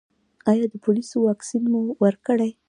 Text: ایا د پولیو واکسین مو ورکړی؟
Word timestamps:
ایا 0.49 0.65
د 0.71 0.73
پولیو 0.83 1.17
واکسین 1.27 1.63
مو 1.71 1.81
ورکړی؟ 2.03 2.51